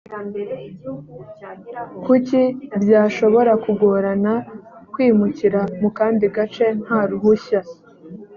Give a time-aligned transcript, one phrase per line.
[2.05, 2.41] kuki
[2.81, 4.33] byashobora kugorana
[4.93, 7.59] kwimukira mu kandi gace nta ruhushya